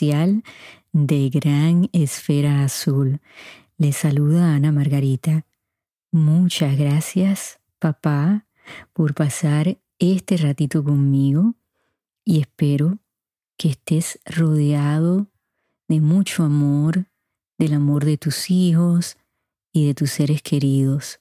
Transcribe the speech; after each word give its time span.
de 0.00 1.28
Gran 1.28 1.90
Esfera 1.92 2.62
Azul. 2.62 3.20
Les 3.78 3.96
saluda 3.96 4.54
Ana 4.54 4.70
Margarita. 4.70 5.44
Muchas 6.12 6.78
gracias, 6.78 7.58
papá, 7.80 8.46
por 8.92 9.14
pasar 9.14 9.80
este 9.98 10.36
ratito 10.36 10.84
conmigo 10.84 11.56
y 12.24 12.38
espero 12.38 12.98
que 13.56 13.70
estés 13.70 14.20
rodeado 14.24 15.26
de 15.88 16.00
mucho 16.00 16.44
amor, 16.44 17.06
del 17.58 17.74
amor 17.74 18.04
de 18.04 18.18
tus 18.18 18.52
hijos 18.52 19.16
y 19.72 19.88
de 19.88 19.94
tus 19.94 20.12
seres 20.12 20.42
queridos. 20.42 21.18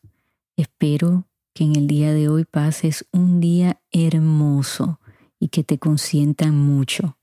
Espero 0.56 1.28
que 1.56 1.64
en 1.64 1.76
el 1.76 1.88
día 1.88 2.14
de 2.14 2.30
hoy 2.30 2.46
pases 2.46 3.08
un 3.12 3.40
día 3.40 3.82
hermoso 3.92 5.00
y 5.40 5.48
que 5.48 5.64
te 5.64 5.80
consientan 5.80 6.56
mucho. 6.56 7.17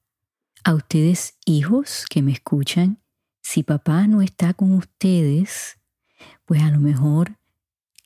A 0.66 0.72
ustedes 0.72 1.36
hijos 1.44 2.06
que 2.08 2.22
me 2.22 2.32
escuchan, 2.32 2.98
si 3.42 3.62
papá 3.62 4.06
no 4.06 4.22
está 4.22 4.54
con 4.54 4.72
ustedes, 4.72 5.78
pues 6.46 6.62
a 6.62 6.70
lo 6.70 6.80
mejor 6.80 7.36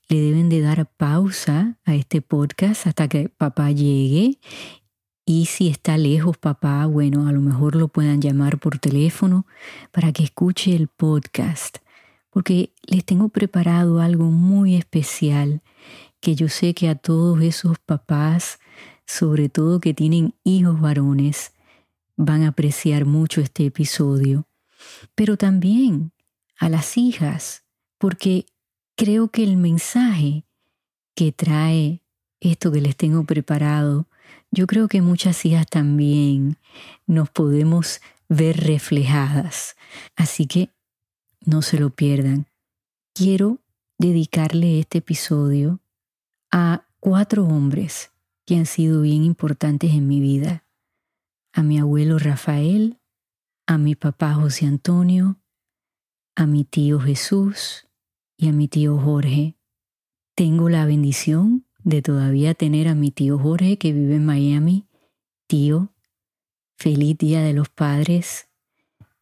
le 0.09 0.21
deben 0.21 0.49
de 0.49 0.61
dar 0.61 0.91
pausa 0.97 1.79
a 1.85 1.95
este 1.95 2.21
podcast 2.21 2.89
hasta 2.89 3.07
que 3.07 3.29
papá 3.29 3.71
llegue. 3.71 4.41
Y 5.25 5.47
si 5.47 5.69
está 5.69 5.97
lejos 5.99 6.37
papá, 6.37 6.85
bueno, 6.87 7.29
a 7.29 7.33
lo 7.33 7.41
mejor 7.41 7.77
lo 7.77 7.87
puedan 7.87 8.21
llamar 8.21 8.59
por 8.59 8.81
teléfono 8.81 9.47
para 9.93 10.13
que 10.13 10.25
escuche 10.25 10.75
el 10.75 10.89
podcast, 10.89 11.79
porque 12.29 12.73
les 12.83 13.05
tengo 13.05 13.29
preparado 13.29 14.01
algo 14.01 14.33
muy 14.33 14.75
especial 14.75 15.63
que 16.19 16.35
yo 16.35 16.49
sé 16.49 16.75
que 16.75 16.89
a 16.89 16.97
todos 16.97 17.41
esos 17.41 17.79
papás 17.79 18.59
sobre 19.07 19.49
todo 19.49 19.81
que 19.81 19.95
tienen 19.95 20.35
hijos 20.43 20.81
varones, 20.81 21.53
van 22.19 22.43
a 22.43 22.49
apreciar 22.49 23.07
mucho 23.07 23.41
este 23.41 23.65
episodio, 23.65 24.47
pero 25.15 25.37
también 25.37 26.13
a 26.59 26.69
las 26.69 26.99
hijas, 26.99 27.63
porque 27.97 28.45
creo 28.97 29.29
que 29.29 29.45
el 29.45 29.57
mensaje 29.57 30.45
que 31.15 31.31
trae 31.33 32.03
esto 32.41 32.73
que 32.73 32.81
les 32.81 32.97
tengo 32.97 33.25
preparado, 33.25 34.09
yo 34.51 34.67
creo 34.67 34.89
que 34.89 35.01
muchas 35.01 35.47
hijas 35.47 35.67
también 35.69 36.59
nos 37.07 37.31
podemos 37.31 38.01
ver 38.29 38.57
reflejadas. 38.59 39.77
Así 40.17 40.47
que 40.47 40.71
no 41.45 41.63
se 41.63 41.79
lo 41.79 41.91
pierdan. 41.91 42.47
Quiero 43.15 43.59
dedicarle 43.97 44.81
este 44.81 44.99
episodio 44.99 45.81
a 46.51 46.85
cuatro 46.99 47.45
hombres 47.45 48.11
que 48.45 48.57
han 48.57 48.67
sido 48.67 49.03
bien 49.03 49.23
importantes 49.23 49.93
en 49.93 50.09
mi 50.09 50.21
vida. 50.21 50.65
A 51.53 51.63
mi 51.63 51.79
abuelo 51.79 52.19
Rafael, 52.19 52.99
a 53.67 53.79
mi 53.79 53.95
papá 53.95 54.35
José 54.35 54.67
Antonio, 54.67 55.41
a 56.37 56.47
mi 56.47 56.65
tío 56.65 57.01
Jesús 57.01 57.89
y 58.37 58.49
a 58.49 58.53
mi 58.53 58.69
tío 58.69 58.99
Jorge. 58.99 59.57
Tengo 60.35 60.69
la 60.69 60.87
bendición 60.87 61.65
de 61.83 62.03
todavía 62.03 62.55
tener 62.55 62.89
a 62.89 62.95
mi 62.95 63.11
tío 63.11 63.39
Jorge 63.39 63.77
que 63.79 63.93
vive 63.93 64.17
en 64.17 64.27
Miami. 64.27 64.87
Tío, 65.47 65.93
feliz 66.77 67.19
Día 67.19 67.43
de 67.43 67.53
los 67.53 67.69
Padres. 67.69 68.49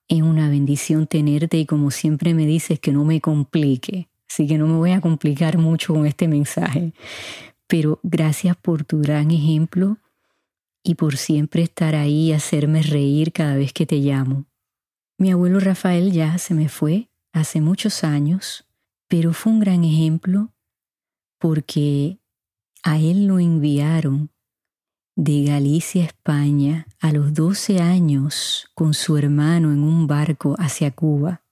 Es 0.08 0.22
una 0.22 0.48
bendición 0.48 1.06
tenerte 1.06 1.58
y 1.58 1.66
como 1.66 1.90
siempre 1.90 2.34
me 2.34 2.46
dices 2.46 2.80
que 2.80 2.92
no 2.92 3.04
me 3.04 3.20
complique. 3.20 4.08
Así 4.28 4.46
que 4.46 4.58
no 4.58 4.66
me 4.66 4.76
voy 4.76 4.90
a 4.90 5.00
complicar 5.00 5.56
mucho 5.56 5.94
con 5.94 6.06
este 6.06 6.28
mensaje 6.28 6.92
pero 7.66 7.98
gracias 8.02 8.56
por 8.56 8.84
tu 8.84 9.00
gran 9.00 9.30
ejemplo 9.30 9.98
y 10.86 10.94
por 10.94 11.16
siempre 11.16 11.62
estar 11.62 11.96
ahí 11.96 12.28
y 12.28 12.32
hacerme 12.32 12.80
reír 12.80 13.32
cada 13.32 13.56
vez 13.56 13.72
que 13.72 13.86
te 13.86 13.96
llamo. 13.96 14.46
Mi 15.18 15.32
abuelo 15.32 15.58
Rafael 15.58 16.12
ya 16.12 16.38
se 16.38 16.54
me 16.54 16.68
fue 16.68 17.10
hace 17.32 17.60
muchos 17.60 18.04
años, 18.04 18.68
pero 19.08 19.32
fue 19.32 19.52
un 19.52 19.60
gran 19.60 19.82
ejemplo 19.82 20.52
porque 21.38 22.20
a 22.84 22.98
él 22.98 23.26
lo 23.26 23.40
enviaron 23.40 24.30
de 25.16 25.42
Galicia, 25.44 26.04
España, 26.04 26.86
a 27.00 27.10
los 27.10 27.34
12 27.34 27.80
años 27.80 28.68
con 28.74 28.94
su 28.94 29.16
hermano 29.16 29.72
en 29.72 29.82
un 29.82 30.06
barco 30.06 30.54
hacia 30.58 30.92
Cuba. 30.92 31.42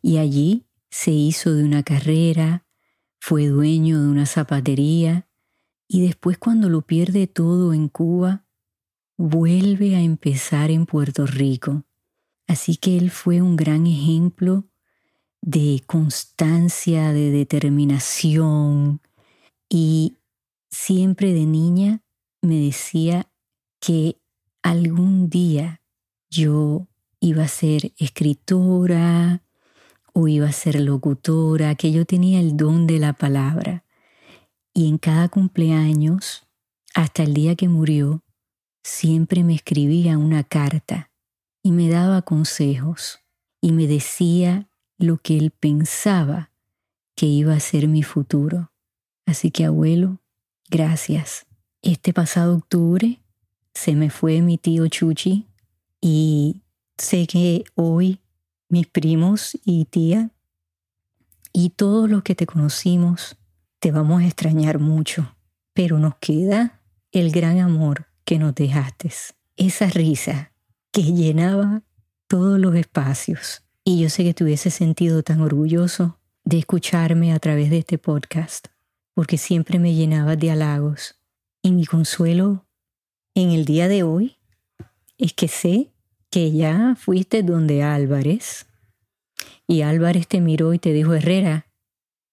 Y 0.00 0.16
allí 0.16 0.64
se 0.90 1.10
hizo 1.10 1.52
de 1.52 1.64
una 1.64 1.82
carrera, 1.82 2.64
fue 3.20 3.48
dueño 3.48 4.00
de 4.00 4.08
una 4.08 4.24
zapatería 4.24 5.28
y 5.86 6.00
después 6.06 6.38
cuando 6.38 6.70
lo 6.70 6.82
pierde 6.82 7.26
todo 7.26 7.74
en 7.74 7.88
Cuba, 7.88 8.43
vuelve 9.16 9.96
a 9.96 10.00
empezar 10.00 10.70
en 10.70 10.86
Puerto 10.86 11.26
Rico. 11.26 11.84
Así 12.46 12.76
que 12.76 12.96
él 12.96 13.10
fue 13.10 13.40
un 13.40 13.56
gran 13.56 13.86
ejemplo 13.86 14.64
de 15.40 15.82
constancia, 15.86 17.12
de 17.12 17.30
determinación 17.30 19.00
y 19.68 20.18
siempre 20.70 21.32
de 21.32 21.46
niña 21.46 22.02
me 22.42 22.58
decía 22.58 23.30
que 23.80 24.18
algún 24.62 25.28
día 25.28 25.80
yo 26.30 26.88
iba 27.20 27.44
a 27.44 27.48
ser 27.48 27.92
escritora 27.96 29.42
o 30.12 30.28
iba 30.28 30.48
a 30.48 30.52
ser 30.52 30.80
locutora, 30.80 31.74
que 31.74 31.92
yo 31.92 32.04
tenía 32.04 32.40
el 32.40 32.56
don 32.56 32.86
de 32.86 32.98
la 32.98 33.12
palabra. 33.12 33.84
Y 34.72 34.88
en 34.88 34.98
cada 34.98 35.28
cumpleaños, 35.28 36.46
hasta 36.94 37.22
el 37.22 37.34
día 37.34 37.56
que 37.56 37.68
murió, 37.68 38.23
siempre 38.84 39.42
me 39.42 39.54
escribía 39.54 40.18
una 40.18 40.44
carta 40.44 41.10
y 41.62 41.72
me 41.72 41.88
daba 41.88 42.22
consejos 42.22 43.18
y 43.60 43.72
me 43.72 43.88
decía 43.88 44.68
lo 44.98 45.16
que 45.16 45.38
él 45.38 45.50
pensaba 45.50 46.52
que 47.16 47.26
iba 47.26 47.54
a 47.54 47.60
ser 47.60 47.88
mi 47.88 48.02
futuro. 48.02 48.70
Así 49.26 49.50
que 49.50 49.64
abuelo, 49.64 50.20
gracias. 50.68 51.46
Este 51.80 52.12
pasado 52.12 52.54
octubre 52.54 53.22
se 53.72 53.94
me 53.94 54.10
fue 54.10 54.42
mi 54.42 54.58
tío 54.58 54.86
Chuchi 54.86 55.48
y 56.00 56.60
sé 56.98 57.26
que 57.26 57.64
hoy 57.74 58.20
mis 58.68 58.86
primos 58.86 59.58
y 59.64 59.86
tía 59.86 60.30
y 61.52 61.70
todos 61.70 62.10
los 62.10 62.22
que 62.22 62.34
te 62.34 62.46
conocimos 62.46 63.36
te 63.78 63.92
vamos 63.92 64.22
a 64.22 64.26
extrañar 64.26 64.78
mucho, 64.78 65.34
pero 65.72 65.98
nos 65.98 66.16
queda 66.16 66.82
el 67.12 67.30
gran 67.30 67.60
amor 67.60 68.13
que 68.24 68.38
nos 68.38 68.54
dejaste, 68.54 69.12
esa 69.56 69.86
risa 69.88 70.52
que 70.92 71.02
llenaba 71.02 71.82
todos 72.26 72.58
los 72.58 72.74
espacios. 72.74 73.62
Y 73.84 74.00
yo 74.00 74.08
sé 74.08 74.24
que 74.24 74.34
te 74.34 74.44
hubiese 74.44 74.70
sentido 74.70 75.22
tan 75.22 75.40
orgulloso 75.40 76.18
de 76.44 76.58
escucharme 76.58 77.32
a 77.32 77.38
través 77.38 77.70
de 77.70 77.78
este 77.78 77.98
podcast, 77.98 78.68
porque 79.14 79.38
siempre 79.38 79.78
me 79.78 79.94
llenabas 79.94 80.38
de 80.38 80.50
halagos. 80.50 81.20
Y 81.62 81.72
mi 81.72 81.86
consuelo 81.86 82.66
en 83.34 83.50
el 83.50 83.64
día 83.64 83.88
de 83.88 84.02
hoy 84.02 84.38
es 85.18 85.32
que 85.32 85.48
sé 85.48 85.92
que 86.30 86.52
ya 86.52 86.96
fuiste 86.98 87.42
donde 87.42 87.82
Álvarez 87.82 88.66
y 89.66 89.82
Álvarez 89.82 90.26
te 90.28 90.40
miró 90.40 90.74
y 90.74 90.78
te 90.78 90.92
dijo, 90.92 91.14
Herrera, 91.14 91.66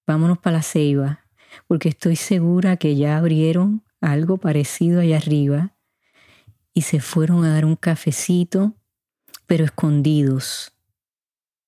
vámonos 0.06 0.38
para 0.38 0.56
la 0.58 0.62
ceiba 0.62 1.22
porque 1.66 1.88
estoy 1.88 2.16
segura 2.16 2.76
que 2.76 2.96
ya 2.96 3.16
abrieron 3.16 3.82
algo 4.00 4.38
parecido 4.38 5.00
allá 5.00 5.18
arriba 5.18 5.71
y 6.74 6.82
se 6.82 7.00
fueron 7.00 7.44
a 7.44 7.52
dar 7.52 7.64
un 7.64 7.76
cafecito, 7.76 8.74
pero 9.46 9.64
escondidos, 9.64 10.72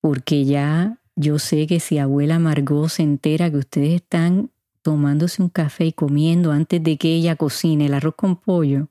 porque 0.00 0.44
ya 0.44 1.00
yo 1.16 1.38
sé 1.38 1.66
que 1.66 1.80
si 1.80 1.98
abuela 1.98 2.38
Margot 2.38 2.88
se 2.88 3.02
entera 3.02 3.50
que 3.50 3.58
ustedes 3.58 3.94
están 3.94 4.50
tomándose 4.82 5.42
un 5.42 5.48
café 5.48 5.86
y 5.86 5.92
comiendo 5.92 6.52
antes 6.52 6.82
de 6.82 6.98
que 6.98 7.14
ella 7.14 7.36
cocine 7.36 7.86
el 7.86 7.94
arroz 7.94 8.14
con 8.16 8.36
pollo, 8.36 8.88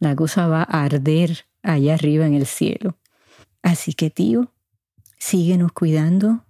la 0.00 0.16
cosa 0.16 0.46
va 0.46 0.62
a 0.62 0.84
arder 0.84 1.46
allá 1.62 1.94
arriba 1.94 2.26
en 2.26 2.34
el 2.34 2.46
cielo. 2.46 2.98
Así 3.62 3.92
que 3.92 4.10
tío, 4.10 4.52
síguenos 5.18 5.72
cuidando 5.72 6.44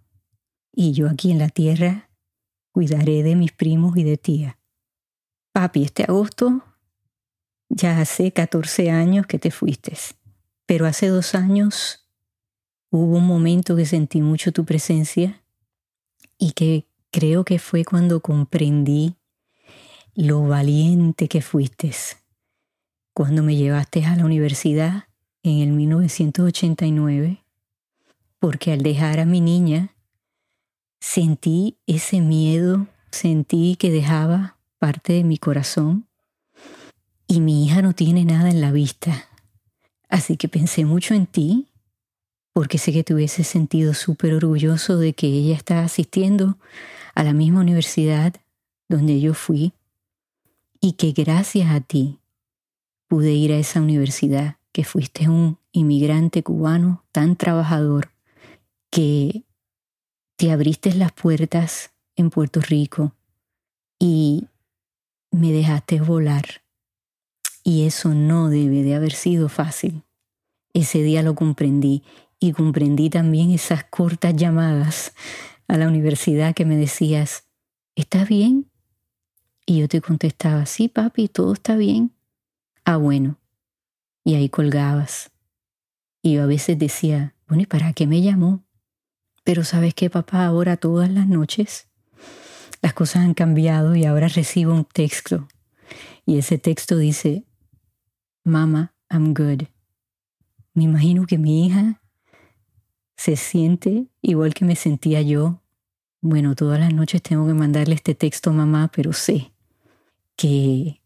y 0.72 0.92
yo 0.92 1.08
aquí 1.08 1.30
en 1.30 1.38
la 1.38 1.48
tierra 1.48 2.08
cuidaré 2.70 3.22
de 3.22 3.36
mis 3.36 3.52
primos 3.52 3.96
y 3.96 4.04
de 4.04 4.16
tía. 4.16 4.58
Papi, 5.52 5.84
este 5.84 6.04
agosto 6.04 6.64
ya 7.74 7.98
hace 8.00 8.32
14 8.32 8.90
años 8.90 9.26
que 9.26 9.38
te 9.38 9.50
fuiste, 9.50 9.96
pero 10.66 10.86
hace 10.86 11.08
dos 11.08 11.34
años 11.34 12.06
hubo 12.90 13.16
un 13.16 13.26
momento 13.26 13.74
que 13.74 13.86
sentí 13.86 14.20
mucho 14.20 14.52
tu 14.52 14.64
presencia 14.66 15.42
y 16.38 16.52
que 16.52 16.86
creo 17.10 17.44
que 17.44 17.58
fue 17.58 17.84
cuando 17.84 18.20
comprendí 18.20 19.16
lo 20.14 20.42
valiente 20.42 21.28
que 21.28 21.40
fuiste. 21.40 21.92
Cuando 23.14 23.42
me 23.42 23.56
llevaste 23.56 24.04
a 24.04 24.16
la 24.16 24.26
universidad 24.26 25.04
en 25.42 25.60
el 25.60 25.72
1989, 25.72 27.42
porque 28.38 28.72
al 28.72 28.82
dejar 28.82 29.20
a 29.20 29.24
mi 29.24 29.40
niña 29.40 29.94
sentí 31.00 31.78
ese 31.86 32.20
miedo, 32.20 32.86
sentí 33.10 33.76
que 33.76 33.90
dejaba 33.90 34.58
parte 34.78 35.14
de 35.14 35.24
mi 35.24 35.38
corazón 35.38 36.06
y 37.32 37.40
mi 37.40 37.64
hija 37.64 37.80
no 37.80 37.94
tiene 37.94 38.26
nada 38.26 38.50
en 38.50 38.60
la 38.60 38.72
vista. 38.72 39.26
Así 40.10 40.36
que 40.36 40.48
pensé 40.48 40.84
mucho 40.84 41.14
en 41.14 41.24
ti, 41.24 41.68
porque 42.52 42.76
sé 42.76 42.92
que 42.92 43.04
te 43.04 43.14
hubiese 43.14 43.42
sentido 43.42 43.94
súper 43.94 44.34
orgulloso 44.34 44.98
de 44.98 45.14
que 45.14 45.28
ella 45.28 45.56
está 45.56 45.82
asistiendo 45.82 46.58
a 47.14 47.22
la 47.24 47.32
misma 47.32 47.60
universidad 47.60 48.34
donde 48.86 49.18
yo 49.18 49.32
fui 49.32 49.72
y 50.78 50.92
que 50.92 51.12
gracias 51.12 51.70
a 51.70 51.80
ti 51.80 52.18
pude 53.08 53.32
ir 53.32 53.52
a 53.52 53.56
esa 53.56 53.80
universidad, 53.80 54.56
que 54.70 54.84
fuiste 54.84 55.30
un 55.30 55.58
inmigrante 55.72 56.42
cubano 56.42 57.02
tan 57.12 57.36
trabajador 57.36 58.10
que 58.90 59.44
te 60.36 60.52
abriste 60.52 60.92
las 60.92 61.12
puertas 61.12 61.92
en 62.14 62.28
Puerto 62.28 62.60
Rico 62.60 63.14
y 63.98 64.48
me 65.30 65.50
dejaste 65.50 65.98
volar. 66.02 66.61
Y 67.62 67.86
eso 67.86 68.14
no 68.14 68.48
debe 68.48 68.82
de 68.82 68.94
haber 68.94 69.12
sido 69.12 69.48
fácil. 69.48 70.02
Ese 70.74 71.02
día 71.02 71.22
lo 71.22 71.34
comprendí 71.34 72.02
y 72.40 72.52
comprendí 72.52 73.10
también 73.10 73.50
esas 73.50 73.84
cortas 73.84 74.34
llamadas 74.34 75.14
a 75.68 75.76
la 75.76 75.86
universidad 75.86 76.54
que 76.54 76.64
me 76.64 76.76
decías, 76.76 77.44
¿estás 77.94 78.28
bien? 78.28 78.70
Y 79.64 79.78
yo 79.78 79.88
te 79.88 80.00
contestaba, 80.00 80.66
sí, 80.66 80.88
papi, 80.88 81.28
todo 81.28 81.52
está 81.52 81.76
bien. 81.76 82.12
Ah, 82.84 82.96
bueno. 82.96 83.38
Y 84.24 84.34
ahí 84.34 84.48
colgabas. 84.48 85.30
Y 86.20 86.34
yo 86.34 86.42
a 86.42 86.46
veces 86.46 86.78
decía, 86.78 87.34
bueno, 87.46 87.62
¿y 87.62 87.66
para 87.66 87.92
qué 87.92 88.06
me 88.06 88.22
llamó? 88.22 88.64
Pero 89.44 89.64
sabes 89.64 89.94
qué, 89.94 90.10
papá, 90.10 90.44
ahora 90.46 90.76
todas 90.76 91.10
las 91.10 91.28
noches 91.28 91.88
las 92.82 92.92
cosas 92.94 93.24
han 93.24 93.34
cambiado 93.34 93.94
y 93.94 94.04
ahora 94.04 94.28
recibo 94.28 94.74
un 94.74 94.84
texto. 94.84 95.46
Y 96.26 96.38
ese 96.38 96.58
texto 96.58 96.98
dice, 96.98 97.44
Mama, 98.44 98.92
I'm 99.08 99.34
good. 99.34 99.68
Me 100.74 100.84
imagino 100.84 101.26
que 101.26 101.38
mi 101.38 101.66
hija 101.66 102.02
se 103.16 103.36
siente 103.36 104.08
igual 104.20 104.52
que 104.52 104.64
me 104.64 104.74
sentía 104.74 105.22
yo. 105.22 105.60
Bueno, 106.20 106.56
todas 106.56 106.80
las 106.80 106.92
noches 106.92 107.22
tengo 107.22 107.46
que 107.46 107.54
mandarle 107.54 107.94
este 107.94 108.14
texto 108.14 108.50
a 108.50 108.52
mamá, 108.52 108.90
pero 108.94 109.12
sé 109.12 109.52
que, 110.34 111.00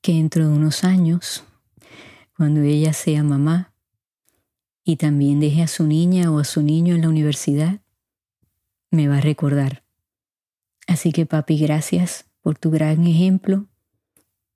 que 0.00 0.14
dentro 0.14 0.48
de 0.48 0.54
unos 0.54 0.84
años, 0.84 1.44
cuando 2.36 2.62
ella 2.62 2.94
sea 2.94 3.22
mamá, 3.22 3.74
y 4.84 4.96
también 4.96 5.38
deje 5.38 5.62
a 5.62 5.68
su 5.68 5.86
niña 5.86 6.30
o 6.30 6.38
a 6.38 6.44
su 6.44 6.62
niño 6.62 6.94
en 6.94 7.02
la 7.02 7.08
universidad, 7.08 7.80
me 8.90 9.06
va 9.06 9.18
a 9.18 9.20
recordar. 9.20 9.84
Así 10.86 11.12
que 11.12 11.26
papi, 11.26 11.58
gracias 11.58 12.26
por 12.40 12.58
tu 12.58 12.70
gran 12.70 13.06
ejemplo, 13.06 13.68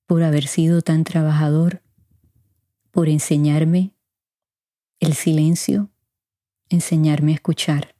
por 0.06 0.22
haber 0.22 0.46
sido 0.46 0.82
tan 0.82 1.04
trabajador, 1.04 1.82
por 2.90 3.08
enseñarme 3.08 3.92
el 5.00 5.14
silencio, 5.14 5.90
enseñarme 6.68 7.32
a 7.32 7.34
escuchar. 7.34 7.94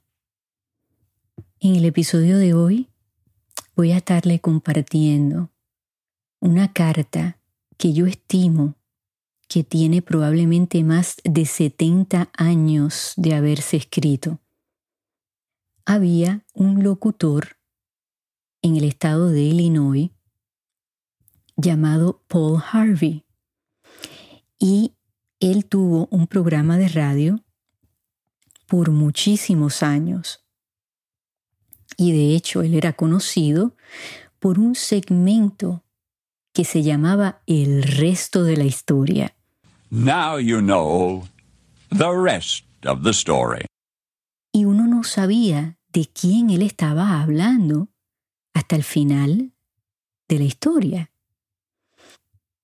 En 1.59 1.75
el 1.75 1.85
episodio 1.85 2.37
de 2.37 2.53
hoy 2.53 2.89
voy 3.75 3.91
a 3.91 3.97
estarle 3.97 4.39
compartiendo 4.39 5.51
una 6.39 6.71
carta 6.73 7.39
que 7.77 7.93
yo 7.93 8.05
estimo 8.07 8.75
que 9.47 9.63
tiene 9.63 10.01
probablemente 10.01 10.83
más 10.83 11.17
de 11.23 11.45
70 11.45 12.29
años 12.37 13.13
de 13.15 13.33
haberse 13.33 13.77
escrito. 13.77 14.39
Había 15.85 16.45
un 16.53 16.83
locutor 16.83 17.57
en 18.61 18.75
el 18.75 18.83
estado 18.83 19.29
de 19.29 19.41
Illinois 19.41 20.11
llamado 21.57 22.23
Paul 22.27 22.61
Harvey 22.71 23.25
y 24.59 24.93
él 25.39 25.65
tuvo 25.65 26.07
un 26.11 26.27
programa 26.27 26.77
de 26.77 26.87
radio 26.87 27.43
por 28.67 28.91
muchísimos 28.91 29.83
años. 29.83 30.45
Y 31.97 32.11
de 32.11 32.35
hecho 32.35 32.61
él 32.61 32.75
era 32.75 32.93
conocido 32.93 33.75
por 34.39 34.59
un 34.59 34.75
segmento 34.75 35.83
que 36.53 36.63
se 36.63 36.83
llamaba 36.83 37.41
El 37.45 37.83
resto 37.83 38.43
de 38.43 38.57
la 38.57 38.65
historia. 38.65 39.35
Now 39.89 40.39
you 40.39 40.59
know 40.59 41.27
the 41.89 42.11
rest 42.11 42.65
of 42.85 43.03
the 43.03 43.11
story. 43.11 43.65
Y 44.51 44.65
uno 44.65 44.87
no 44.87 45.03
sabía 45.03 45.77
de 45.93 46.07
quién 46.07 46.49
él 46.49 46.61
estaba 46.61 47.21
hablando 47.21 47.89
hasta 48.53 48.75
el 48.75 48.83
final 48.83 49.53
de 50.27 50.39
la 50.39 50.45
historia. 50.45 51.11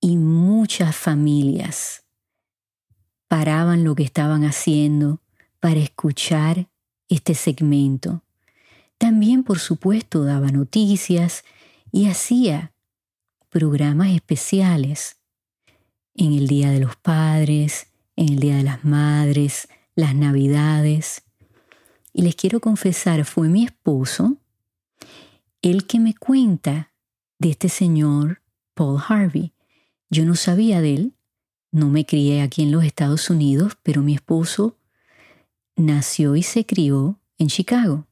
Y 0.06 0.18
muchas 0.18 0.94
familias 0.94 2.04
paraban 3.26 3.84
lo 3.84 3.94
que 3.94 4.02
estaban 4.02 4.44
haciendo 4.44 5.22
para 5.60 5.80
escuchar 5.80 6.68
este 7.08 7.34
segmento. 7.34 8.22
También, 8.98 9.44
por 9.44 9.60
supuesto, 9.60 10.22
daba 10.22 10.48
noticias 10.48 11.42
y 11.90 12.10
hacía 12.10 12.74
programas 13.48 14.08
especiales 14.08 15.16
en 16.14 16.34
el 16.34 16.48
Día 16.48 16.70
de 16.70 16.80
los 16.80 16.96
Padres, 16.96 17.86
en 18.14 18.28
el 18.28 18.40
Día 18.40 18.56
de 18.58 18.62
las 18.62 18.84
Madres, 18.84 19.68
las 19.94 20.14
Navidades. 20.14 21.22
Y 22.12 22.20
les 22.20 22.36
quiero 22.36 22.60
confesar, 22.60 23.24
fue 23.24 23.48
mi 23.48 23.64
esposo 23.64 24.36
el 25.62 25.86
que 25.86 25.98
me 25.98 26.14
cuenta 26.14 26.92
de 27.38 27.52
este 27.52 27.70
señor 27.70 28.42
Paul 28.74 29.00
Harvey. 29.08 29.54
Yo 30.14 30.24
no 30.24 30.36
sabía 30.36 30.80
de 30.80 30.94
él, 30.94 31.14
no 31.72 31.88
me 31.88 32.06
crié 32.06 32.40
aquí 32.40 32.62
en 32.62 32.70
los 32.70 32.84
Estados 32.84 33.30
Unidos, 33.30 33.76
pero 33.82 34.00
mi 34.00 34.14
esposo 34.14 34.78
nació 35.74 36.36
y 36.36 36.44
se 36.44 36.64
crió 36.64 37.18
en 37.36 37.48
Chicago. 37.48 38.06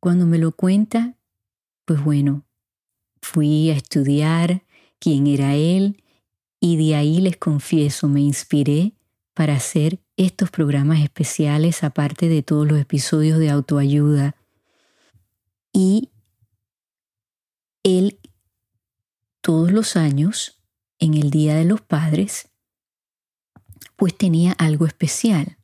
Cuando 0.00 0.26
me 0.26 0.38
lo 0.38 0.50
cuenta, 0.50 1.14
pues 1.84 2.02
bueno, 2.02 2.44
fui 3.20 3.70
a 3.70 3.74
estudiar 3.74 4.64
quién 4.98 5.28
era 5.28 5.54
él 5.54 6.02
y 6.58 6.84
de 6.84 6.96
ahí 6.96 7.20
les 7.20 7.36
confieso, 7.36 8.08
me 8.08 8.20
inspiré 8.20 8.94
para 9.34 9.54
hacer 9.54 10.00
estos 10.16 10.50
programas 10.50 10.98
especiales, 10.98 11.84
aparte 11.84 12.28
de 12.28 12.42
todos 12.42 12.66
los 12.66 12.80
episodios 12.80 13.38
de 13.38 13.50
autoayuda. 13.50 14.34
Y 15.72 16.10
él, 17.84 18.18
todos 19.42 19.70
los 19.70 19.94
años, 19.94 20.58
en 21.02 21.14
el 21.14 21.30
Día 21.30 21.56
de 21.56 21.64
los 21.64 21.80
Padres, 21.80 22.48
pues 23.96 24.16
tenía 24.16 24.52
algo 24.52 24.86
especial. 24.86 25.58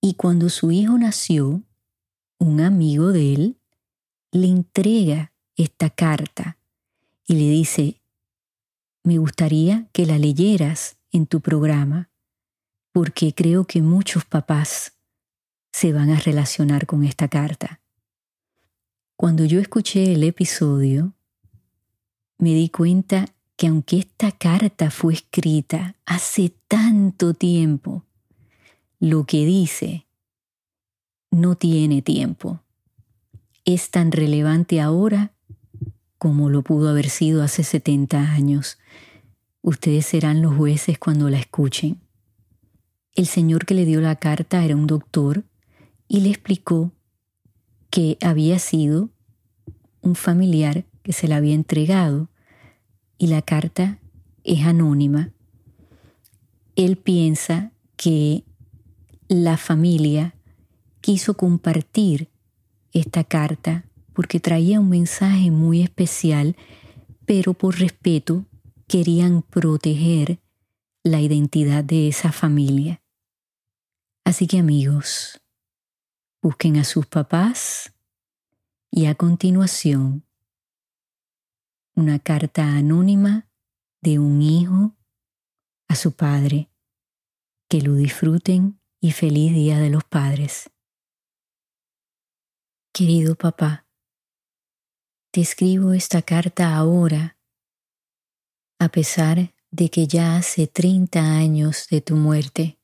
Y 0.00 0.14
cuando 0.14 0.48
su 0.48 0.70
hijo 0.70 0.96
nació, 0.96 1.64
un 2.38 2.60
amigo 2.60 3.08
de 3.08 3.34
él 3.34 3.56
le 4.30 4.46
entrega 4.46 5.32
esta 5.56 5.90
carta 5.90 6.56
y 7.26 7.34
le 7.34 7.50
dice, 7.50 8.00
me 9.02 9.18
gustaría 9.18 9.88
que 9.92 10.06
la 10.06 10.18
leyeras 10.18 10.96
en 11.10 11.26
tu 11.26 11.40
programa, 11.40 12.10
porque 12.92 13.34
creo 13.34 13.66
que 13.66 13.82
muchos 13.82 14.24
papás 14.24 14.92
se 15.72 15.92
van 15.92 16.10
a 16.10 16.20
relacionar 16.20 16.86
con 16.86 17.02
esta 17.02 17.26
carta. 17.26 17.80
Cuando 19.16 19.44
yo 19.44 19.58
escuché 19.58 20.12
el 20.12 20.22
episodio, 20.22 21.12
me 22.38 22.54
di 22.54 22.68
cuenta 22.68 23.26
que 23.60 23.66
aunque 23.66 23.98
esta 23.98 24.32
carta 24.32 24.90
fue 24.90 25.12
escrita 25.12 25.94
hace 26.06 26.54
tanto 26.66 27.34
tiempo, 27.34 28.06
lo 28.98 29.24
que 29.24 29.44
dice 29.44 30.06
no 31.30 31.56
tiene 31.56 32.00
tiempo. 32.00 32.62
Es 33.66 33.90
tan 33.90 34.12
relevante 34.12 34.80
ahora 34.80 35.34
como 36.16 36.48
lo 36.48 36.62
pudo 36.62 36.88
haber 36.88 37.10
sido 37.10 37.42
hace 37.42 37.62
70 37.62 38.32
años. 38.32 38.78
Ustedes 39.60 40.06
serán 40.06 40.40
los 40.40 40.56
jueces 40.56 40.98
cuando 40.98 41.28
la 41.28 41.38
escuchen. 41.38 42.00
El 43.14 43.26
señor 43.26 43.66
que 43.66 43.74
le 43.74 43.84
dio 43.84 44.00
la 44.00 44.16
carta 44.16 44.64
era 44.64 44.74
un 44.74 44.86
doctor 44.86 45.44
y 46.08 46.22
le 46.22 46.30
explicó 46.30 46.92
que 47.90 48.16
había 48.22 48.58
sido 48.58 49.10
un 50.00 50.14
familiar 50.14 50.86
que 51.02 51.12
se 51.12 51.28
la 51.28 51.36
había 51.36 51.52
entregado 51.52 52.30
y 53.20 53.26
la 53.26 53.42
carta 53.42 53.98
es 54.44 54.64
anónima. 54.64 55.30
Él 56.74 56.96
piensa 56.96 57.70
que 57.96 58.44
la 59.28 59.58
familia 59.58 60.34
quiso 61.02 61.34
compartir 61.34 62.30
esta 62.94 63.22
carta 63.22 63.84
porque 64.14 64.40
traía 64.40 64.80
un 64.80 64.88
mensaje 64.88 65.50
muy 65.50 65.82
especial, 65.82 66.56
pero 67.26 67.52
por 67.52 67.78
respeto 67.78 68.46
querían 68.88 69.42
proteger 69.42 70.40
la 71.02 71.20
identidad 71.20 71.84
de 71.84 72.08
esa 72.08 72.32
familia. 72.32 73.02
Así 74.24 74.46
que 74.46 74.60
amigos, 74.60 75.42
busquen 76.40 76.78
a 76.78 76.84
sus 76.84 77.04
papás 77.04 77.92
y 78.90 79.04
a 79.06 79.14
continuación 79.14 80.24
una 81.94 82.18
carta 82.18 82.64
anónima 82.64 83.48
de 84.02 84.18
un 84.18 84.42
hijo 84.42 84.96
a 85.88 85.96
su 85.96 86.12
padre. 86.12 86.70
Que 87.68 87.82
lo 87.82 87.94
disfruten 87.94 88.80
y 89.00 89.12
feliz 89.12 89.52
Día 89.54 89.78
de 89.78 89.90
los 89.90 90.04
Padres. 90.04 90.70
Querido 92.92 93.36
papá, 93.36 93.86
te 95.32 95.40
escribo 95.40 95.92
esta 95.92 96.22
carta 96.22 96.74
ahora, 96.76 97.38
a 98.80 98.88
pesar 98.88 99.54
de 99.70 99.88
que 99.88 100.08
ya 100.08 100.36
hace 100.36 100.66
30 100.66 101.20
años 101.20 101.86
de 101.88 102.00
tu 102.00 102.16
muerte. 102.16 102.80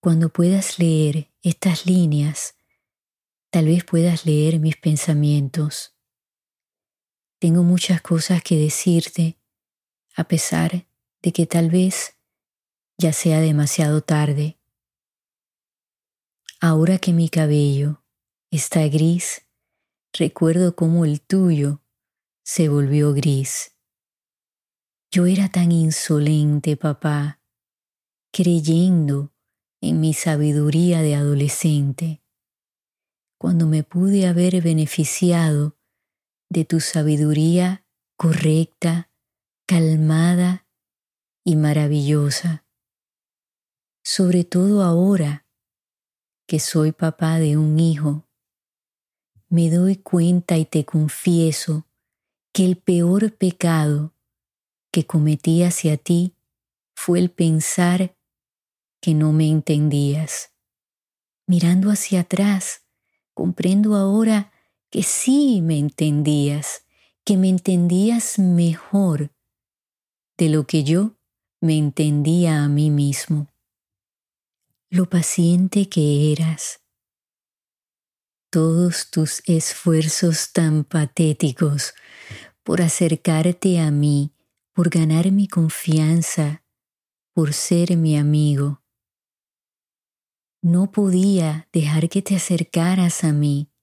Cuando 0.00 0.28
puedas 0.28 0.78
leer 0.78 1.32
estas 1.42 1.86
líneas, 1.86 2.54
tal 3.50 3.66
vez 3.66 3.84
puedas 3.84 4.26
leer 4.26 4.60
mis 4.60 4.76
pensamientos. 4.76 5.93
Tengo 7.44 7.62
muchas 7.62 8.00
cosas 8.00 8.42
que 8.42 8.56
decirte, 8.56 9.38
a 10.16 10.24
pesar 10.24 10.86
de 11.22 11.30
que 11.30 11.44
tal 11.44 11.68
vez 11.68 12.16
ya 12.96 13.12
sea 13.12 13.38
demasiado 13.38 14.00
tarde. 14.00 14.58
Ahora 16.58 16.96
que 16.96 17.12
mi 17.12 17.28
cabello 17.28 18.02
está 18.50 18.88
gris, 18.88 19.42
recuerdo 20.14 20.74
cómo 20.74 21.04
el 21.04 21.20
tuyo 21.20 21.82
se 22.42 22.70
volvió 22.70 23.12
gris. 23.12 23.76
Yo 25.10 25.26
era 25.26 25.50
tan 25.50 25.70
insolente, 25.70 26.78
papá, 26.78 27.42
creyendo 28.32 29.34
en 29.82 30.00
mi 30.00 30.14
sabiduría 30.14 31.02
de 31.02 31.14
adolescente, 31.14 32.22
cuando 33.36 33.66
me 33.66 33.82
pude 33.82 34.26
haber 34.28 34.62
beneficiado 34.62 35.76
de 36.48 36.64
tu 36.64 36.80
sabiduría 36.80 37.84
correcta, 38.16 39.10
calmada 39.66 40.66
y 41.44 41.56
maravillosa. 41.56 42.64
Sobre 44.02 44.44
todo 44.44 44.82
ahora 44.82 45.46
que 46.46 46.60
soy 46.60 46.92
papá 46.92 47.38
de 47.38 47.56
un 47.56 47.78
hijo, 47.78 48.28
me 49.48 49.70
doy 49.70 49.96
cuenta 49.96 50.58
y 50.58 50.64
te 50.64 50.84
confieso 50.84 51.86
que 52.52 52.64
el 52.64 52.76
peor 52.76 53.32
pecado 53.36 54.14
que 54.90 55.06
cometí 55.06 55.62
hacia 55.62 55.96
ti 55.96 56.36
fue 56.94 57.18
el 57.18 57.30
pensar 57.30 58.16
que 59.00 59.12
no 59.12 59.32
me 59.32 59.48
entendías. 59.48 60.54
Mirando 61.46 61.90
hacia 61.90 62.20
atrás, 62.20 62.86
comprendo 63.34 63.96
ahora 63.96 64.53
que 64.94 65.02
sí 65.02 65.60
me 65.60 65.76
entendías, 65.76 66.86
que 67.24 67.36
me 67.36 67.48
entendías 67.48 68.38
mejor 68.38 69.34
de 70.38 70.48
lo 70.48 70.68
que 70.68 70.84
yo 70.84 71.16
me 71.60 71.76
entendía 71.76 72.62
a 72.62 72.68
mí 72.68 72.90
mismo. 72.90 73.52
Lo 74.90 75.10
paciente 75.10 75.88
que 75.88 76.30
eras, 76.30 76.80
todos 78.50 79.10
tus 79.10 79.42
esfuerzos 79.46 80.52
tan 80.52 80.84
patéticos 80.84 81.92
por 82.62 82.80
acercarte 82.80 83.80
a 83.80 83.90
mí, 83.90 84.32
por 84.74 84.90
ganar 84.90 85.32
mi 85.32 85.48
confianza, 85.48 86.62
por 87.32 87.52
ser 87.52 87.96
mi 87.96 88.16
amigo, 88.16 88.84
no 90.62 90.92
podía 90.92 91.68
dejar 91.72 92.08
que 92.08 92.22
te 92.22 92.36
acercaras 92.36 93.24
a 93.24 93.32
mí. 93.32 93.73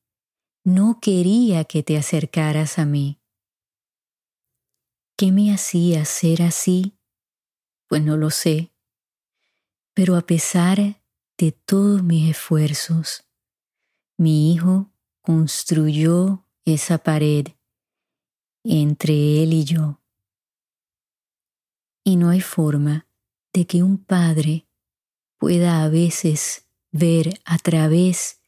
No 0.63 0.99
quería 1.01 1.63
que 1.63 1.81
te 1.81 1.97
acercaras 1.97 2.77
a 2.77 2.85
mí. 2.85 3.19
¿Qué 5.17 5.31
me 5.31 5.51
hacía 5.51 6.05
ser 6.05 6.43
así? 6.43 6.97
Pues 7.87 8.03
no 8.03 8.15
lo 8.15 8.29
sé. 8.29 8.71
Pero 9.95 10.15
a 10.15 10.21
pesar 10.21 11.01
de 11.37 11.51
todos 11.51 12.03
mis 12.03 12.29
esfuerzos, 12.29 13.23
mi 14.17 14.53
hijo 14.53 14.91
construyó 15.21 16.45
esa 16.63 16.99
pared 16.99 17.47
entre 18.63 19.41
él 19.41 19.53
y 19.53 19.63
yo. 19.63 19.99
Y 22.03 22.17
no 22.17 22.29
hay 22.29 22.41
forma 22.41 23.07
de 23.51 23.65
que 23.65 23.81
un 23.81 23.97
padre 23.97 24.67
pueda 25.39 25.83
a 25.83 25.89
veces 25.89 26.67
ver 26.91 27.41
a 27.45 27.57
través 27.57 28.41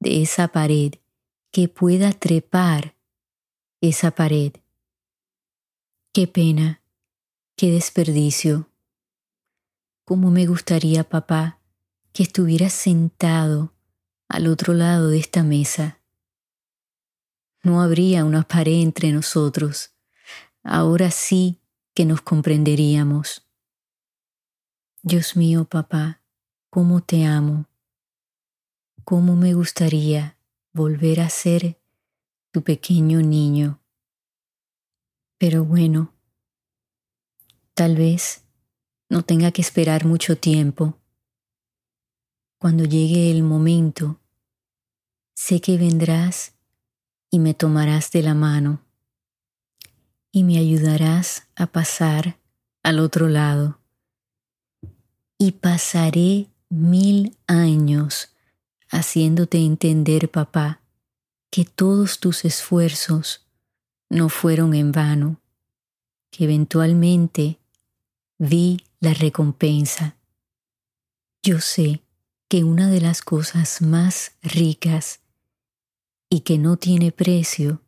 de 0.00 0.22
esa 0.22 0.48
pared, 0.48 0.94
que 1.58 1.66
pueda 1.66 2.12
trepar 2.12 2.94
esa 3.80 4.12
pared. 4.12 4.52
Qué 6.12 6.28
pena, 6.28 6.84
qué 7.56 7.72
desperdicio. 7.72 8.70
Cómo 10.04 10.30
me 10.30 10.46
gustaría, 10.46 11.02
papá, 11.02 11.60
que 12.12 12.22
estuvieras 12.22 12.74
sentado 12.74 13.74
al 14.28 14.46
otro 14.46 14.72
lado 14.72 15.08
de 15.08 15.18
esta 15.18 15.42
mesa. 15.42 16.00
No 17.64 17.82
habría 17.82 18.24
una 18.24 18.46
pared 18.46 18.80
entre 18.80 19.10
nosotros. 19.10 19.96
Ahora 20.62 21.10
sí 21.10 21.60
que 21.92 22.04
nos 22.04 22.20
comprenderíamos. 22.20 23.50
Dios 25.02 25.34
mío, 25.34 25.64
papá, 25.64 26.22
cómo 26.70 27.00
te 27.00 27.24
amo 27.24 27.66
cómo 29.08 29.36
me 29.36 29.54
gustaría 29.54 30.37
volver 30.72 31.20
a 31.20 31.28
ser 31.28 31.80
tu 32.52 32.62
pequeño 32.62 33.20
niño. 33.20 33.80
Pero 35.38 35.64
bueno, 35.64 36.12
tal 37.74 37.96
vez 37.96 38.44
no 39.08 39.22
tenga 39.22 39.52
que 39.52 39.62
esperar 39.62 40.04
mucho 40.04 40.36
tiempo. 40.36 40.98
Cuando 42.58 42.84
llegue 42.84 43.30
el 43.30 43.42
momento, 43.42 44.20
sé 45.34 45.60
que 45.60 45.76
vendrás 45.76 46.54
y 47.30 47.38
me 47.38 47.54
tomarás 47.54 48.10
de 48.10 48.22
la 48.22 48.34
mano 48.34 48.82
y 50.32 50.44
me 50.44 50.58
ayudarás 50.58 51.46
a 51.56 51.66
pasar 51.66 52.38
al 52.82 52.98
otro 52.98 53.28
lado. 53.28 53.80
Y 55.38 55.52
pasaré 55.52 56.48
mil 56.68 57.36
años 57.46 58.34
haciéndote 58.90 59.58
entender, 59.58 60.30
papá, 60.30 60.80
que 61.50 61.64
todos 61.64 62.18
tus 62.18 62.44
esfuerzos 62.44 63.46
no 64.10 64.28
fueron 64.28 64.74
en 64.74 64.92
vano, 64.92 65.40
que 66.30 66.44
eventualmente 66.44 67.58
vi 68.38 68.84
la 69.00 69.14
recompensa. 69.14 70.16
Yo 71.42 71.60
sé 71.60 72.02
que 72.48 72.64
una 72.64 72.88
de 72.88 73.00
las 73.00 73.22
cosas 73.22 73.82
más 73.82 74.32
ricas 74.42 75.20
y 76.30 76.40
que 76.40 76.58
no 76.58 76.76
tiene 76.76 77.12
precio 77.12 77.82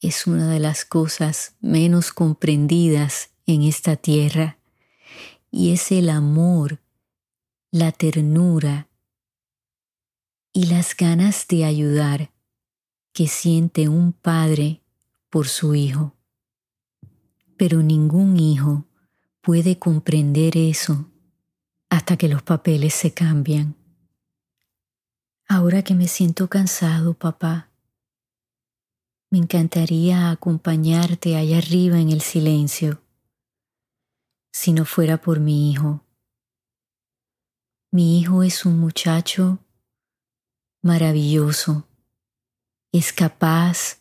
es 0.00 0.26
una 0.26 0.48
de 0.48 0.60
las 0.60 0.84
cosas 0.84 1.54
menos 1.60 2.12
comprendidas 2.12 3.30
en 3.46 3.62
esta 3.62 3.96
tierra 3.96 4.58
y 5.50 5.72
es 5.72 5.92
el 5.92 6.08
amor, 6.08 6.80
la 7.70 7.92
ternura 7.92 8.89
y 10.52 10.66
las 10.66 10.96
ganas 10.96 11.46
de 11.48 11.64
ayudar 11.64 12.32
que 13.12 13.26
siente 13.28 13.88
un 13.88 14.12
padre 14.12 14.82
por 15.28 15.48
su 15.48 15.74
hijo. 15.74 16.16
Pero 17.56 17.82
ningún 17.82 18.38
hijo 18.38 18.86
puede 19.40 19.78
comprender 19.78 20.56
eso 20.56 21.10
hasta 21.88 22.16
que 22.16 22.28
los 22.28 22.42
papeles 22.42 22.94
se 22.94 23.12
cambian. 23.12 23.76
Ahora 25.48 25.82
que 25.82 25.94
me 25.94 26.06
siento 26.06 26.48
cansado, 26.48 27.14
papá, 27.14 27.70
me 29.30 29.38
encantaría 29.38 30.30
acompañarte 30.30 31.36
allá 31.36 31.58
arriba 31.58 31.98
en 32.00 32.10
el 32.10 32.20
silencio, 32.20 33.02
si 34.52 34.72
no 34.72 34.84
fuera 34.84 35.20
por 35.20 35.40
mi 35.40 35.70
hijo. 35.70 36.04
Mi 37.92 38.20
hijo 38.20 38.42
es 38.42 38.64
un 38.64 38.78
muchacho 38.78 39.58
maravilloso, 40.82 41.86
es 42.92 43.12
capaz, 43.12 44.00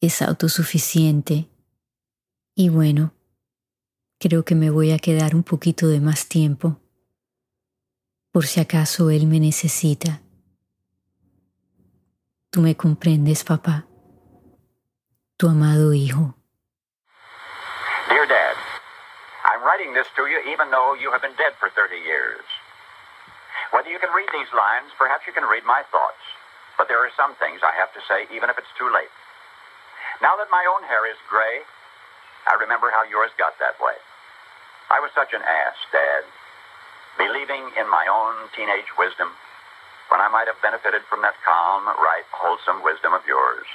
es 0.00 0.22
autosuficiente. 0.22 1.48
Y 2.54 2.68
bueno, 2.68 3.12
creo 4.18 4.44
que 4.44 4.54
me 4.54 4.70
voy 4.70 4.92
a 4.92 4.98
quedar 4.98 5.34
un 5.34 5.42
poquito 5.42 5.88
de 5.88 6.00
más 6.00 6.28
tiempo, 6.28 6.80
por 8.32 8.46
si 8.46 8.60
acaso 8.60 9.10
Él 9.10 9.26
me 9.26 9.40
necesita. 9.40 10.20
Tú 12.50 12.60
me 12.60 12.76
comprendes, 12.76 13.44
papá, 13.44 13.86
tu 15.36 15.48
amado 15.48 15.92
hijo. 15.92 16.34
Dear 18.08 18.26
Dad, 18.26 18.56
I'm 19.44 19.62
writing 19.62 19.92
this 19.92 20.06
to 20.16 20.26
you 20.26 20.38
even 20.50 20.70
though 20.70 20.94
you 20.94 21.10
have 21.12 21.20
been 21.20 21.36
dead 21.36 21.52
for 21.60 21.70
30 21.70 21.96
years. 21.96 22.42
Whether 23.70 23.92
you 23.92 24.00
can 24.00 24.12
read 24.16 24.28
these 24.32 24.48
lines, 24.56 24.90
perhaps 24.96 25.28
you 25.28 25.32
can 25.36 25.44
read 25.44 25.64
my 25.64 25.84
thoughts. 25.92 26.22
But 26.80 26.88
there 26.88 27.02
are 27.02 27.12
some 27.18 27.34
things 27.36 27.60
I 27.60 27.74
have 27.76 27.92
to 27.92 28.02
say, 28.08 28.24
even 28.32 28.48
if 28.48 28.56
it's 28.56 28.72
too 28.78 28.88
late. 28.88 29.12
Now 30.22 30.38
that 30.38 30.50
my 30.50 30.64
own 30.72 30.86
hair 30.88 31.04
is 31.10 31.18
gray, 31.28 31.62
I 32.48 32.54
remember 32.56 32.90
how 32.90 33.04
yours 33.04 33.30
got 33.36 33.58
that 33.60 33.76
way. 33.82 33.98
I 34.88 35.00
was 35.04 35.12
such 35.12 35.36
an 35.36 35.44
ass, 35.44 35.76
Dad, 35.92 36.24
believing 37.20 37.68
in 37.76 37.84
my 37.90 38.08
own 38.08 38.48
teenage 38.56 38.88
wisdom 38.96 39.36
when 40.08 40.24
I 40.24 40.32
might 40.32 40.48
have 40.48 40.56
benefited 40.64 41.04
from 41.12 41.20
that 41.20 41.36
calm, 41.44 41.84
right, 42.00 42.24
wholesome 42.32 42.80
wisdom 42.80 43.12
of 43.12 43.26
yours. 43.28 43.68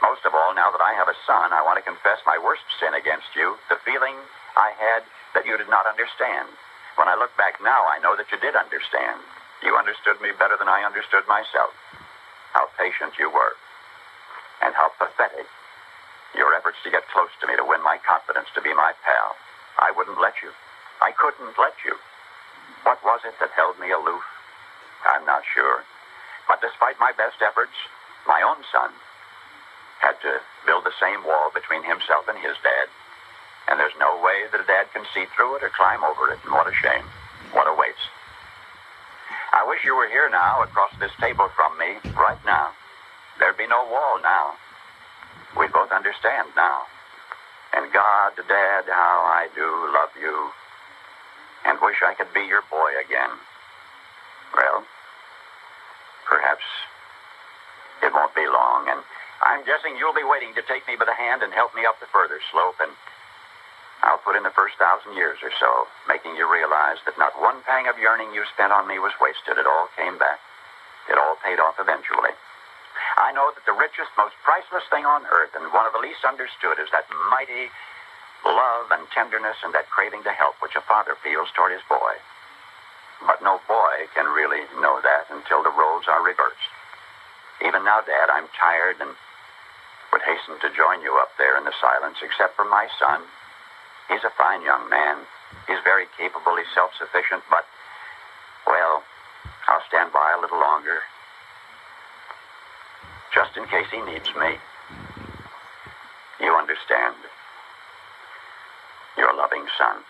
Most 0.00 0.24
of 0.24 0.32
all, 0.32 0.56
now 0.56 0.72
that 0.72 0.80
I 0.80 0.96
have 0.96 1.12
a 1.12 1.20
son, 1.28 1.52
I 1.52 1.60
want 1.60 1.76
to 1.76 1.84
confess 1.84 2.24
my 2.24 2.40
worst 2.40 2.64
sin 2.80 2.96
against 2.96 3.28
you, 3.36 3.56
the 3.68 3.80
feeling 3.84 4.16
I 4.56 4.72
had 4.76 5.04
that 5.36 5.44
you 5.44 5.56
did 5.60 5.68
not 5.68 5.84
understand. 5.84 6.48
When 6.96 7.08
I 7.10 7.18
look 7.18 7.34
back 7.36 7.58
now, 7.62 7.86
I 7.90 7.98
know 7.98 8.14
that 8.16 8.30
you 8.30 8.38
did 8.38 8.54
understand. 8.54 9.18
You 9.62 9.74
understood 9.74 10.20
me 10.22 10.30
better 10.38 10.54
than 10.58 10.68
I 10.68 10.86
understood 10.86 11.26
myself. 11.26 11.74
How 12.54 12.70
patient 12.78 13.18
you 13.18 13.30
were. 13.30 13.58
And 14.62 14.74
how 14.74 14.94
pathetic 14.94 15.46
your 16.34 16.54
efforts 16.54 16.78
to 16.82 16.90
get 16.90 17.06
close 17.10 17.30
to 17.40 17.46
me 17.46 17.54
to 17.56 17.66
win 17.66 17.82
my 17.82 17.98
confidence 18.02 18.50
to 18.54 18.62
be 18.62 18.74
my 18.74 18.94
pal. 19.06 19.34
I 19.78 19.90
wouldn't 19.90 20.20
let 20.22 20.34
you. 20.42 20.50
I 21.02 21.10
couldn't 21.14 21.58
let 21.58 21.74
you. 21.82 21.98
What 22.86 23.02
was 23.02 23.20
it 23.26 23.34
that 23.40 23.54
held 23.58 23.78
me 23.78 23.90
aloof? 23.90 24.22
I'm 25.06 25.26
not 25.26 25.42
sure. 25.54 25.82
But 26.46 26.60
despite 26.60 26.98
my 27.00 27.12
best 27.16 27.42
efforts, 27.42 27.74
my 28.26 28.42
own 28.42 28.62
son 28.70 28.90
had 30.00 30.20
to 30.22 30.40
build 30.66 30.84
the 30.84 30.96
same 31.00 31.24
wall 31.24 31.50
between 31.54 31.82
himself 31.82 32.28
and 32.28 32.38
his 32.38 32.56
dad. 32.62 32.86
And 33.68 33.80
there's 33.80 33.96
no 33.98 34.20
way 34.20 34.44
that 34.52 34.60
a 34.60 34.66
dad 34.66 34.92
can 34.92 35.04
see 35.14 35.24
through 35.34 35.56
it 35.56 35.62
or 35.62 35.70
climb 35.70 36.04
over 36.04 36.32
it. 36.32 36.38
And 36.44 36.52
what 36.52 36.68
a 36.68 36.74
shame. 36.74 37.04
What 37.52 37.66
a 37.66 37.74
waste. 37.74 38.10
I 39.54 39.64
wish 39.66 39.84
you 39.84 39.94
were 39.94 40.08
here 40.08 40.28
now, 40.28 40.62
across 40.62 40.90
this 40.98 41.14
table 41.20 41.48
from 41.54 41.78
me, 41.78 41.96
right 42.18 42.40
now. 42.44 42.74
There'd 43.38 43.56
be 43.56 43.66
no 43.66 43.86
wall 43.86 44.18
now. 44.22 44.54
We'd 45.56 45.72
both 45.72 45.92
understand 45.92 46.48
now. 46.56 46.82
And 47.74 47.92
God, 47.92 48.34
Dad, 48.36 48.84
how 48.86 49.22
I 49.26 49.48
do 49.54 49.66
love 49.94 50.10
you. 50.20 50.50
And 51.64 51.78
wish 51.80 52.02
I 52.04 52.14
could 52.14 52.32
be 52.34 52.46
your 52.46 52.62
boy 52.70 52.98
again. 52.98 53.30
Well, 54.54 54.84
perhaps 56.26 56.62
it 58.02 58.12
won't 58.12 58.34
be 58.34 58.46
long, 58.46 58.86
and 58.90 59.00
I'm 59.42 59.64
guessing 59.64 59.96
you'll 59.96 60.14
be 60.14 60.26
waiting 60.26 60.54
to 60.54 60.62
take 60.62 60.86
me 60.86 60.94
by 60.94 61.06
the 61.06 61.14
hand 61.14 61.42
and 61.42 61.52
help 61.52 61.74
me 61.74 61.86
up 61.86 61.98
the 61.98 62.10
further 62.12 62.38
slope, 62.52 62.78
and 62.78 62.92
I'll 64.02 64.20
put 64.20 64.36
in 64.36 64.42
the 64.42 64.56
first 64.56 64.76
thousand 64.76 65.14
years 65.14 65.38
or 65.42 65.52
so, 65.60 65.86
making 66.08 66.36
you 66.36 66.50
realize 66.50 66.98
that 67.06 67.18
not 67.18 67.38
one 67.40 67.62
pang 67.62 67.86
of 67.88 67.98
yearning 67.98 68.34
you 68.34 68.44
spent 68.52 68.72
on 68.72 68.88
me 68.88 68.98
was 68.98 69.14
wasted. 69.20 69.56
It 69.56 69.66
all 69.66 69.88
came 69.96 70.18
back. 70.18 70.40
It 71.08 71.16
all 71.16 71.36
paid 71.44 71.60
off 71.60 71.78
eventually. 71.78 72.34
I 73.16 73.32
know 73.32 73.52
that 73.54 73.66
the 73.66 73.76
richest, 73.76 74.10
most 74.18 74.34
priceless 74.42 74.84
thing 74.90 75.06
on 75.06 75.26
earth, 75.30 75.54
and 75.54 75.70
one 75.72 75.86
of 75.86 75.94
the 75.94 76.02
least 76.02 76.26
understood, 76.26 76.82
is 76.82 76.90
that 76.90 77.06
mighty 77.30 77.70
love 78.44 78.90
and 78.92 79.08
tenderness 79.14 79.56
and 79.64 79.72
that 79.72 79.88
craving 79.88 80.22
to 80.24 80.32
help 80.34 80.60
which 80.60 80.76
a 80.76 80.84
father 80.84 81.16
feels 81.22 81.48
toward 81.54 81.72
his 81.72 81.84
boy. 81.88 82.14
But 83.24 83.40
no 83.40 83.60
boy 83.66 84.10
can 84.12 84.26
really 84.28 84.68
know 84.82 85.00
that 85.00 85.30
until 85.32 85.62
the 85.62 85.72
roles 85.72 86.04
are 86.08 86.20
reversed. 86.20 86.72
Even 87.64 87.84
now, 87.84 88.02
Dad, 88.04 88.28
I'm 88.28 88.50
tired 88.58 89.00
and 89.00 89.16
would 90.12 90.22
hasten 90.22 90.60
to 90.60 90.76
join 90.76 91.00
you 91.02 91.16
up 91.18 91.32
there 91.38 91.56
in 91.56 91.64
the 91.64 91.74
silence, 91.80 92.18
except 92.22 92.54
for 92.54 92.64
my 92.64 92.86
son. 93.00 93.22
He's 94.08 94.24
a 94.24 94.32
fine 94.36 94.62
young 94.62 94.88
man. 94.88 95.18
He's 95.66 95.80
very 95.84 96.06
capable. 96.18 96.56
He's 96.56 96.70
self-sufficient, 96.74 97.42
but, 97.48 97.64
well, 98.66 99.02
I'll 99.68 99.84
stand 99.88 100.12
by 100.12 100.34
a 100.36 100.40
little 100.40 100.60
longer 100.60 101.00
just 103.34 103.56
in 103.56 103.64
case 103.66 103.86
he 103.90 104.00
needs 104.02 104.30
me. 104.38 104.54
You 106.40 106.54
understand. 106.54 107.16
Your 109.18 109.34
loving 109.34 109.66
son. 109.78 110.02